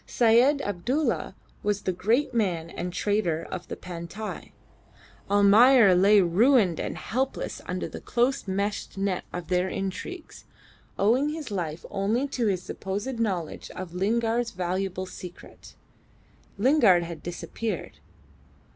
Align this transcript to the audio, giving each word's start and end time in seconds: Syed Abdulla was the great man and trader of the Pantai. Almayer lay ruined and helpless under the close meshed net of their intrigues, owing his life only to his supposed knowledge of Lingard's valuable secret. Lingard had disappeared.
Syed 0.07 0.63
Abdulla 0.63 1.35
was 1.61 1.83
the 1.83 1.91
great 1.93 2.33
man 2.33 2.71
and 2.71 2.91
trader 2.91 3.43
of 3.51 3.67
the 3.67 3.75
Pantai. 3.75 4.51
Almayer 5.29 5.93
lay 5.93 6.21
ruined 6.21 6.79
and 6.79 6.97
helpless 6.97 7.61
under 7.67 7.87
the 7.87 8.01
close 8.01 8.47
meshed 8.47 8.97
net 8.97 9.25
of 9.31 9.49
their 9.49 9.69
intrigues, 9.69 10.45
owing 10.97 11.29
his 11.29 11.51
life 11.51 11.85
only 11.91 12.27
to 12.29 12.47
his 12.47 12.63
supposed 12.63 13.19
knowledge 13.19 13.69
of 13.75 13.93
Lingard's 13.93 14.49
valuable 14.49 15.05
secret. 15.05 15.75
Lingard 16.57 17.03
had 17.03 17.21
disappeared. 17.21 17.99